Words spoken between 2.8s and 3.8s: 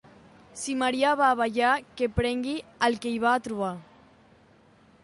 el que hi va a trobar.